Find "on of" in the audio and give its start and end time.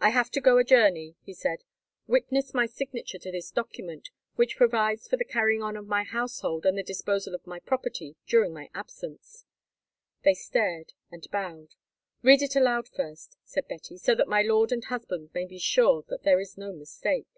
5.62-5.86